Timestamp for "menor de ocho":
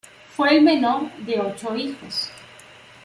0.63-1.75